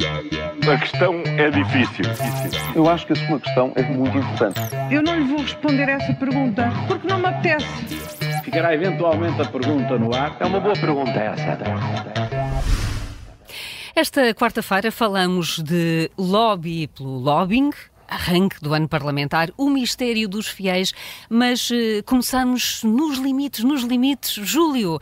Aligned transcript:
A 0.00 0.76
questão 0.76 1.22
é 1.24 1.50
difícil. 1.50 2.04
Eu 2.74 2.88
acho 2.88 3.06
que 3.06 3.14
a 3.14 3.16
sua 3.16 3.40
questão 3.40 3.72
é 3.74 3.82
muito 3.82 4.16
importante. 4.16 4.60
Eu 4.92 5.02
não 5.02 5.18
lhe 5.18 5.24
vou 5.24 5.40
responder 5.40 5.88
essa 5.88 6.12
pergunta 6.12 6.70
porque 6.86 7.08
não 7.08 7.18
me 7.18 7.26
apetece. 7.26 7.66
Ficará 8.44 8.74
eventualmente 8.74 9.40
a 9.40 9.46
pergunta 9.46 9.98
no 9.98 10.14
ar. 10.14 10.36
É 10.38 10.44
uma 10.44 10.60
boa 10.60 10.74
pergunta 10.74 11.10
essa. 11.10 11.58
Esta 13.96 14.34
quarta-feira 14.34 14.92
falamos 14.92 15.58
de 15.58 16.10
lobby 16.16 16.86
pelo 16.88 17.18
lobbying, 17.18 17.70
arranque 18.06 18.60
do 18.60 18.74
ano 18.74 18.88
parlamentar, 18.88 19.50
o 19.56 19.68
mistério 19.68 20.28
dos 20.28 20.46
fiéis, 20.46 20.92
mas 21.28 21.70
uh, 21.70 22.04
começamos 22.04 22.84
nos 22.84 23.18
limites, 23.18 23.64
nos 23.64 23.82
limites. 23.82 24.34
Júlio, 24.34 24.96
uh, 24.96 25.00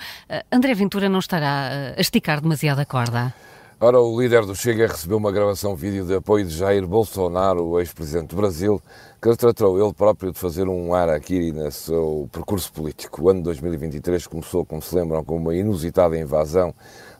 André 0.50 0.72
Ventura 0.74 1.08
não 1.08 1.18
estará 1.18 1.68
uh, 1.70 1.98
a 1.98 2.00
esticar 2.00 2.40
demasiado 2.40 2.78
a 2.78 2.86
corda? 2.86 3.34
Ora, 3.78 4.00
o 4.00 4.18
líder 4.18 4.46
do 4.46 4.54
Chega 4.54 4.86
recebeu 4.86 5.18
uma 5.18 5.30
gravação 5.30 5.76
vídeo 5.76 6.06
de 6.06 6.14
apoio 6.14 6.46
de 6.46 6.56
Jair 6.56 6.86
Bolsonaro, 6.86 7.62
o 7.62 7.78
ex-presidente 7.78 8.30
do 8.30 8.36
Brasil, 8.36 8.80
que 9.20 9.36
tratou 9.36 9.78
ele 9.78 9.92
próprio 9.92 10.32
de 10.32 10.38
fazer 10.38 10.66
um 10.66 10.94
harakiri 10.94 11.52
no 11.52 11.70
seu 11.70 12.26
percurso 12.32 12.72
político. 12.72 13.24
O 13.24 13.28
ano 13.28 13.42
2023 13.42 14.26
começou, 14.28 14.64
como 14.64 14.80
se 14.80 14.94
lembram, 14.94 15.22
com 15.22 15.36
uma 15.36 15.54
inusitada 15.54 16.18
invasão 16.18 16.74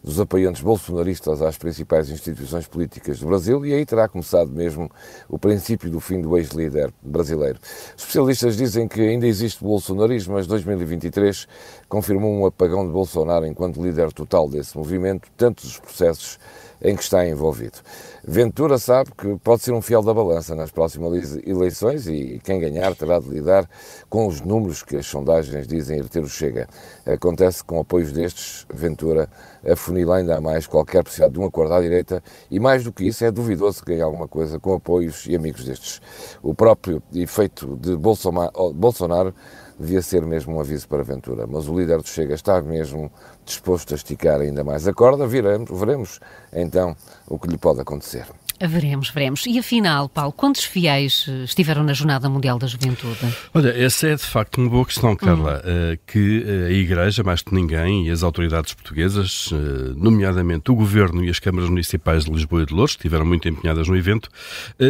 dos 0.07 0.21
apoiantes 0.21 0.63
bolsonaristas 0.63 1.43
às 1.43 1.59
principais 1.59 2.09
instituições 2.09 2.69
políticas 2.69 3.19
do 3.19 3.27
Brasil 3.27 3.67
e 3.67 3.75
aí 3.75 3.85
terá 3.85 4.07
começado 4.07 4.53
mesmo 4.53 4.89
o 5.29 5.37
princípio 5.37 5.91
do 5.91 5.99
fim 5.99 6.21
do 6.21 6.39
ex-líder 6.39 6.95
brasileiro. 7.03 7.59
Especialistas 7.97 8.57
dizem 8.57 8.87
que 8.87 9.01
ainda 9.01 9.27
existe 9.27 9.65
bolsonarismo, 9.65 10.35
mas 10.35 10.47
2023 10.47 11.49
confirmou 11.89 12.33
um 12.33 12.47
apagão 12.47 12.87
de 12.87 12.93
Bolsonaro 12.93 13.47
enquanto 13.47 13.83
líder 13.83 14.13
total 14.13 14.49
desse 14.49 14.77
movimento, 14.77 15.29
tantos 15.37 15.65
os 15.65 15.81
processos 15.81 16.39
em 16.81 16.95
que 16.97 17.03
está 17.03 17.27
envolvido. 17.27 17.79
Ventura 18.27 18.79
sabe 18.79 19.11
que 19.17 19.37
pode 19.37 19.63
ser 19.63 19.73
um 19.73 19.81
fiel 19.81 20.03
da 20.03 20.13
balança 20.13 20.55
nas 20.55 20.71
próximas 20.71 21.39
eleições 21.47 22.07
e 22.07 22.41
quem 22.43 22.59
ganhar 22.59 22.95
terá 22.95 23.19
de 23.19 23.29
lidar 23.29 23.69
com 24.09 24.27
os 24.27 24.41
números 24.41 24.83
que 24.83 24.97
as 24.97 25.07
sondagens 25.07 25.67
dizem 25.67 25.99
ir 25.99 26.09
ter 26.09 26.21
o 26.21 26.29
Chega. 26.29 26.69
Acontece 27.07 27.63
com 27.63 27.79
apoios 27.79 28.13
destes, 28.13 28.67
Ventura 28.73 29.29
afunila 29.65 30.17
ainda 30.17 30.41
mais 30.41 30.67
qualquer 30.67 31.03
possibilidade 31.03 31.35
de 31.35 31.41
um 31.41 31.47
acordo 31.47 31.75
à 31.75 31.81
direita 31.81 32.23
e 32.51 32.59
mais 32.59 32.85
do 32.85 32.93
que 32.93 33.07
isso 33.07 33.25
é 33.25 33.31
duvidoso 33.31 33.83
que 33.83 33.91
ganhe 33.91 34.03
alguma 34.03 34.29
coisa 34.29 34.59
com 34.59 34.75
apoios 34.75 35.27
e 35.27 35.37
amigos 35.37 35.65
destes. 35.65 36.01
O 36.43 36.55
próprio 36.55 37.03
efeito 37.15 37.77
de 37.77 37.97
Bolsonaro 37.97 39.35
devia 39.79 40.03
ser 40.03 40.25
mesmo 40.25 40.57
um 40.57 40.61
aviso 40.61 40.89
para 40.89 41.01
a 41.01 41.05
Ventura, 41.05 41.47
mas 41.47 41.69
o 41.69 41.79
líder 41.79 41.99
do 41.99 42.09
Chega 42.09 42.35
está 42.35 42.61
mesmo 42.61 43.11
disposto 43.45 43.93
a 43.93 43.97
esticar 43.97 44.41
ainda 44.41 44.65
mais 44.65 44.89
a 44.89 44.93
corda, 44.93 45.27
viremos, 45.27 45.71
veremos 45.71 46.21
então 46.53 46.97
o 47.29 47.39
que 47.39 47.49
lhe 47.49 47.59
pode 47.59 47.81
acontecer. 47.81 48.27
Veremos, 48.61 49.11
veremos. 49.11 49.45
E 49.47 49.59
afinal, 49.59 50.09
Paulo, 50.09 50.33
quantos 50.33 50.65
fiéis 50.65 51.27
eh, 51.29 51.45
estiveram 51.45 51.83
na 51.85 51.93
Jornada 51.93 52.29
Mundial 52.29 52.59
da 52.59 52.67
Juventude? 52.67 53.19
Olha, 53.53 53.69
essa 53.71 54.09
é 54.09 54.15
de 54.15 54.23
facto 54.23 54.59
uma 54.59 54.71
boa 54.71 54.85
questão, 54.85 55.15
Carla, 55.15 55.63
hum. 55.65 55.99
que 56.07 56.45
eh, 56.47 56.69
a 56.69 56.73
Igreja, 56.73 57.23
mais 57.23 57.43
que 57.43 57.55
ninguém, 57.55 58.07
e 58.07 58.11
as 58.11 58.23
autoridades 58.23 58.73
portuguesas, 58.73 59.51
nomeadamente 59.97 60.71
o 60.71 60.75
Governo 60.75 61.25
e 61.25 61.29
as 61.29 61.39
câmaras 61.39 61.69
municipais 61.69 62.25
de 62.25 62.31
Lisboa 62.31 62.63
e 62.63 62.67
de 62.67 62.73
Louros, 62.73 62.95
que 62.95 63.01
estiveram 63.01 63.27
muito 63.27 63.49
empenhadas 63.49 63.89
no 63.89 63.97
evento, 63.97 64.29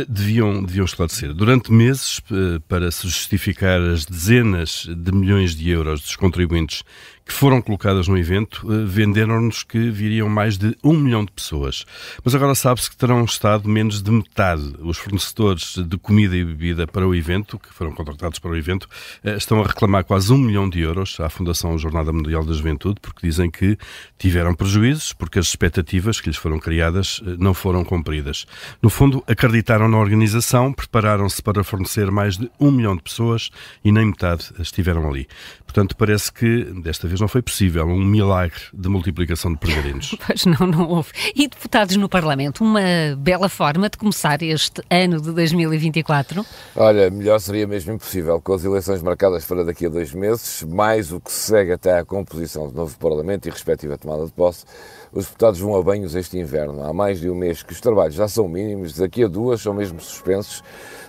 deviam, 0.08 0.62
deviam 0.62 0.84
esclarecer. 0.84 1.32
Durante 1.34 1.72
meses, 1.72 2.20
para 2.68 2.90
se 2.90 3.06
justificar 3.06 3.80
as 3.80 4.04
dezenas 4.04 4.86
de 4.88 5.12
milhões 5.12 5.54
de 5.54 5.70
euros 5.70 6.00
dos 6.00 6.16
contribuintes 6.16 6.82
que 7.26 7.32
foram 7.32 7.60
colocadas 7.60 8.06
no 8.06 8.16
evento 8.16 8.64
eh, 8.72 8.84
venderam-nos 8.86 9.64
que 9.64 9.90
viriam 9.90 10.28
mais 10.28 10.56
de 10.56 10.76
um 10.82 10.96
milhão 10.96 11.24
de 11.24 11.32
pessoas. 11.32 11.84
Mas 12.24 12.36
agora 12.36 12.54
sabe-se 12.54 12.88
que 12.88 12.96
terão 12.96 13.24
estado 13.24 13.68
menos 13.68 14.00
de 14.00 14.12
metade. 14.12 14.76
Os 14.78 14.96
fornecedores 14.96 15.74
de 15.76 15.98
comida 15.98 16.36
e 16.36 16.44
bebida 16.44 16.86
para 16.86 17.06
o 17.06 17.12
evento, 17.14 17.58
que 17.58 17.74
foram 17.74 17.90
contratados 17.90 18.38
para 18.38 18.52
o 18.52 18.56
evento, 18.56 18.88
eh, 19.24 19.36
estão 19.36 19.60
a 19.60 19.66
reclamar 19.66 20.04
quase 20.04 20.32
um 20.32 20.38
milhão 20.38 20.70
de 20.70 20.80
euros 20.80 21.18
à 21.18 21.28
Fundação 21.28 21.76
Jornada 21.76 22.12
Mundial 22.12 22.44
da 22.44 22.52
Juventude, 22.52 23.00
porque 23.02 23.26
dizem 23.26 23.50
que 23.50 23.76
tiveram 24.16 24.54
prejuízos, 24.54 25.12
porque 25.12 25.40
as 25.40 25.46
expectativas 25.46 26.20
que 26.20 26.28
lhes 26.28 26.38
foram 26.38 26.60
criadas 26.60 27.20
eh, 27.26 27.34
não 27.40 27.52
foram 27.52 27.84
cumpridas. 27.84 28.46
No 28.80 28.88
fundo, 28.88 29.24
acreditaram 29.26 29.88
na 29.88 29.98
organização, 29.98 30.72
prepararam-se 30.72 31.42
para 31.42 31.64
fornecer 31.64 32.08
mais 32.12 32.38
de 32.38 32.48
um 32.60 32.70
milhão 32.70 32.94
de 32.94 33.02
pessoas 33.02 33.50
e 33.84 33.90
nem 33.90 34.06
metade 34.06 34.44
estiveram 34.60 35.08
ali. 35.08 35.26
Portanto, 35.64 35.96
parece 35.96 36.32
que 36.32 36.64
desta 36.82 37.08
vez 37.08 37.15
não 37.20 37.28
foi 37.28 37.42
possível 37.42 37.86
um 37.86 38.04
milagre 38.04 38.60
de 38.72 38.88
multiplicação 38.88 39.52
de 39.52 39.58
peregrinos. 39.58 40.16
Pois 40.26 40.44
não, 40.44 40.66
não 40.66 40.88
houve. 40.88 41.10
E 41.36 41.46
deputados 41.46 41.94
no 41.96 42.08
Parlamento, 42.08 42.64
uma 42.64 42.80
bela 43.16 43.48
forma 43.48 43.88
de 43.88 43.96
começar 43.96 44.42
este 44.42 44.82
ano 44.90 45.20
de 45.20 45.30
2024? 45.30 46.44
Olha, 46.74 47.10
melhor 47.10 47.38
seria 47.38 47.66
mesmo 47.66 47.92
impossível, 47.92 48.40
com 48.40 48.54
as 48.54 48.64
eleições 48.64 49.02
marcadas 49.02 49.44
para 49.44 49.64
daqui 49.64 49.86
a 49.86 49.88
dois 49.88 50.12
meses, 50.12 50.64
mais 50.64 51.12
o 51.12 51.20
que 51.20 51.30
se 51.30 51.50
segue 51.52 51.72
até 51.72 51.98
à 51.98 52.04
composição 52.04 52.68
do 52.68 52.74
novo 52.74 52.98
Parlamento 52.98 53.46
e 53.46 53.50
respectiva 53.50 53.96
tomada 53.96 54.26
de 54.26 54.32
posse, 54.32 54.64
os 55.12 55.26
deputados 55.26 55.60
vão 55.60 55.76
a 55.76 55.82
banhos 55.82 56.14
este 56.14 56.36
inverno. 56.38 56.82
Há 56.82 56.92
mais 56.92 57.20
de 57.20 57.30
um 57.30 57.34
mês 57.34 57.62
que 57.62 57.72
os 57.72 57.80
trabalhos 57.80 58.14
já 58.14 58.26
são 58.26 58.48
mínimos, 58.48 58.94
daqui 58.94 59.24
a 59.24 59.28
duas 59.28 59.60
são 59.60 59.72
mesmo 59.72 60.00
suspensos, 60.00 60.62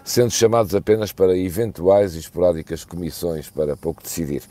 sendo 0.08 0.32
chamados 0.32 0.74
apenas 0.74 1.12
para 1.12 1.38
eventuais 1.38 2.16
e 2.16 2.20
esporádicas 2.20 2.86
comissões 2.86 3.50
para 3.50 3.76
pouco 3.76 4.02
decidir. 4.02 4.42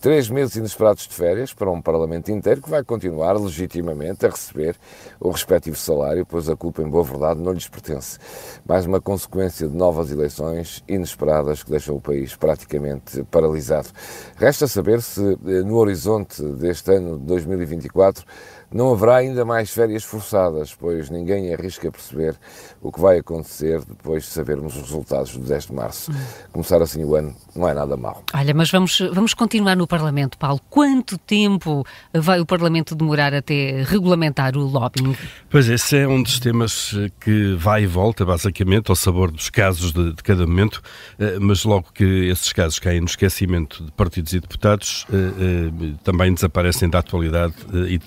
Três 0.00 0.28
meses 0.30 0.56
inesperados 0.56 1.06
de 1.06 1.14
férias 1.14 1.52
para 1.52 1.70
um 1.70 1.82
Parlamento 1.82 2.32
inteiro 2.32 2.62
que 2.62 2.70
vai 2.70 2.82
continuar 2.82 3.34
legitimamente 3.34 4.24
a 4.24 4.30
receber 4.30 4.74
o 5.20 5.30
respectivo 5.30 5.76
salário, 5.76 6.24
pois 6.26 6.48
a 6.48 6.56
culpa, 6.56 6.82
em 6.82 6.88
boa 6.88 7.04
verdade, 7.04 7.40
não 7.40 7.52
lhes 7.52 7.68
pertence. 7.68 8.18
Mais 8.66 8.86
uma 8.86 9.02
consequência 9.02 9.68
de 9.68 9.76
novas 9.76 10.10
eleições 10.10 10.82
inesperadas 10.88 11.62
que 11.62 11.70
deixam 11.70 11.94
o 11.94 12.00
país 12.00 12.34
praticamente 12.34 13.22
paralisado. 13.24 13.90
Resta 14.36 14.66
saber 14.66 15.02
se, 15.02 15.22
eh, 15.22 15.62
no 15.62 15.76
horizonte 15.76 16.42
deste 16.42 16.90
ano 16.90 17.18
de 17.18 17.26
2024, 17.26 18.24
não 18.72 18.92
haverá 18.92 19.16
ainda 19.16 19.44
mais 19.44 19.70
férias 19.70 20.04
forçadas, 20.04 20.74
pois 20.74 21.10
ninguém 21.10 21.52
arrisca 21.52 21.90
perceber 21.90 22.36
o 22.80 22.90
que 22.90 23.00
vai 23.00 23.18
acontecer 23.18 23.80
depois 23.84 24.24
de 24.24 24.30
sabermos 24.30 24.74
os 24.76 24.82
resultados 24.82 25.36
do 25.36 25.44
10 25.44 25.66
de 25.66 25.74
março. 25.74 26.12
Começar 26.50 26.80
assim 26.82 27.04
o 27.04 27.14
ano 27.14 27.34
não 27.54 27.68
é 27.68 27.74
nada 27.74 27.96
mau. 27.96 28.22
Olha, 28.34 28.54
mas 28.54 28.70
vamos, 28.70 28.98
vamos 29.12 29.34
continuar 29.34 29.76
no 29.76 29.86
Parlamento, 29.86 30.38
Paulo. 30.38 30.60
Quanto 30.70 31.18
tempo 31.18 31.84
vai 32.12 32.40
o 32.40 32.46
Parlamento 32.46 32.94
demorar 32.94 33.34
até 33.34 33.82
regulamentar 33.82 34.56
o 34.56 34.60
lobbying? 34.60 35.16
Pois 35.50 35.68
esse 35.68 35.98
é 35.98 36.08
um 36.08 36.22
dos 36.22 36.38
temas 36.38 36.94
que 37.20 37.54
vai 37.56 37.82
e 37.82 37.86
volta, 37.86 38.24
basicamente, 38.24 38.90
ao 38.90 38.96
sabor 38.96 39.30
dos 39.30 39.50
casos 39.50 39.92
de, 39.92 40.12
de 40.12 40.22
cada 40.22 40.46
momento, 40.46 40.82
eh, 41.18 41.38
mas 41.40 41.64
logo 41.64 41.88
que 41.92 42.04
esses 42.28 42.52
casos 42.52 42.78
caem 42.78 43.00
no 43.00 43.06
esquecimento 43.06 43.84
de 43.84 43.92
partidos 43.92 44.32
e 44.32 44.40
deputados, 44.40 45.06
eh, 45.12 45.16
eh, 45.16 45.94
também 46.02 46.32
desaparecem 46.32 46.88
da 46.88 47.00
atualidade 47.00 47.54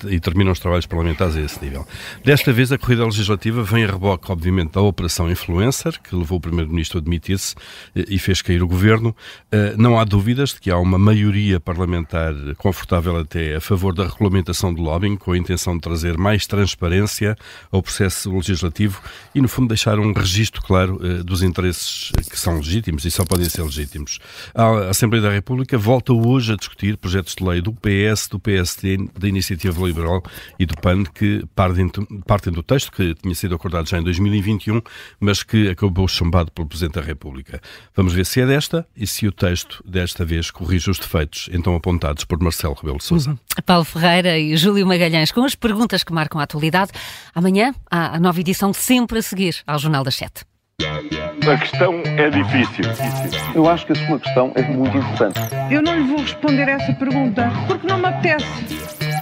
e 0.08 0.20
terminam 0.20 0.52
os 0.56 0.60
trabalhos 0.60 0.86
parlamentares 0.86 1.36
a 1.36 1.40
esse 1.40 1.62
nível. 1.64 1.86
Desta 2.24 2.52
vez, 2.52 2.72
a 2.72 2.78
corrida 2.78 3.04
legislativa 3.04 3.62
vem 3.62 3.84
a 3.84 3.88
reboque, 3.88 4.30
obviamente, 4.30 4.72
da 4.72 4.80
Operação 4.80 5.30
Influencer, 5.30 6.00
que 6.02 6.14
levou 6.14 6.38
o 6.38 6.40
Primeiro-Ministro 6.40 6.98
a 6.98 7.00
demitir-se 7.00 7.54
e 7.94 8.18
fez 8.18 8.42
cair 8.42 8.62
o 8.62 8.66
governo. 8.66 9.14
Não 9.76 9.98
há 9.98 10.04
dúvidas 10.04 10.50
de 10.50 10.60
que 10.60 10.70
há 10.70 10.78
uma 10.78 10.98
maioria 10.98 11.60
parlamentar 11.60 11.86
parlamentar 11.86 12.34
confortável 12.56 13.16
até 13.18 13.56
a 13.56 13.60
favor 13.60 13.94
da 13.94 14.06
regulamentação 14.06 14.72
do 14.72 14.82
lobbying, 14.82 15.16
com 15.16 15.32
a 15.32 15.38
intenção 15.38 15.74
de 15.74 15.80
trazer 15.80 16.16
mais 16.16 16.46
transparência 16.46 17.36
ao 17.70 17.82
processo 17.82 18.34
legislativo 18.34 19.00
e, 19.34 19.40
no 19.40 19.48
fundo, 19.48 19.68
deixar 19.68 19.98
um 19.98 20.12
registro 20.12 20.62
claro 20.62 21.00
eh, 21.02 21.22
dos 21.22 21.42
interesses 21.42 22.12
que 22.30 22.38
são 22.38 22.56
legítimos 22.56 23.04
e 23.04 23.10
só 23.10 23.24
podem 23.24 23.48
ser 23.48 23.62
legítimos. 23.62 24.18
A 24.54 24.90
Assembleia 24.90 25.22
da 25.22 25.30
República 25.30 25.78
volta 25.78 26.12
hoje 26.12 26.52
a 26.52 26.56
discutir 26.56 26.96
projetos 26.96 27.34
de 27.34 27.44
lei 27.44 27.60
do 27.60 27.72
PS, 27.72 28.28
do 28.28 28.38
PSD, 28.38 29.08
da 29.18 29.28
Iniciativa 29.28 29.84
Liberal 29.84 30.22
e 30.58 30.66
do 30.66 30.74
PAN 30.76 31.04
que 31.04 31.44
partem, 31.54 31.90
partem 32.26 32.52
do 32.52 32.62
texto 32.62 32.92
que 32.92 33.14
tinha 33.14 33.34
sido 33.34 33.54
acordado 33.54 33.88
já 33.88 33.98
em 33.98 34.02
2021, 34.02 34.80
mas 35.20 35.42
que 35.42 35.68
acabou 35.68 36.06
chumbado 36.08 36.50
pelo 36.52 36.66
Presidente 36.66 36.94
da 36.94 37.02
República. 37.02 37.60
Vamos 37.94 38.12
ver 38.12 38.26
se 38.26 38.40
é 38.40 38.46
desta 38.46 38.86
e 38.96 39.06
se 39.06 39.26
o 39.26 39.32
texto 39.32 39.82
desta 39.86 40.24
vez 40.24 40.50
corrige 40.50 40.90
os 40.90 40.98
defeitos 40.98 41.48
então 41.52 41.74
apontados 41.74 42.24
por 42.24 42.38
Marcelo 42.40 42.74
Rebelo 42.74 42.98
de 42.98 43.04
Sousa. 43.04 43.30
Uhum. 43.30 43.38
Paulo 43.64 43.84
Ferreira 43.84 44.38
e 44.38 44.56
Júlio 44.56 44.86
Magalhães 44.86 45.32
com 45.32 45.44
as 45.44 45.54
perguntas 45.54 46.04
que 46.04 46.12
marcam 46.12 46.40
a 46.40 46.44
atualidade. 46.44 46.92
Amanhã 47.34 47.74
há 47.90 48.16
a 48.16 48.20
nova 48.20 48.40
edição 48.40 48.72
sempre 48.72 49.18
a 49.18 49.22
seguir 49.22 49.56
ao 49.66 49.78
Jornal 49.78 50.04
das 50.04 50.16
Sete. 50.16 50.44
A 50.78 51.56
questão 51.58 52.02
é 52.04 52.28
difícil. 52.28 52.84
Eu 53.54 53.68
acho 53.68 53.86
que 53.86 53.92
a 53.92 54.06
sua 54.06 54.18
questão 54.18 54.52
é 54.56 54.62
muito 54.62 54.96
importante. 54.98 55.40
Eu 55.70 55.80
não 55.80 55.96
lhe 55.96 56.02
vou 56.02 56.18
responder 56.18 56.68
essa 56.68 56.92
pergunta 56.94 57.50
porque 57.66 57.86
não 57.86 57.98
me 57.98 58.06
apetece. 58.06 58.95